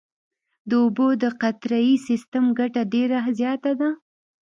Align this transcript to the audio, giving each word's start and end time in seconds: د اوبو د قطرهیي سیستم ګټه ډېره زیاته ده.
د 0.69 0.71
اوبو 0.83 1.07
د 1.23 1.25
قطرهیي 1.41 1.95
سیستم 2.07 2.43
ګټه 2.59 2.81
ډېره 2.93 3.19
زیاته 3.39 3.71
ده. 3.79 3.89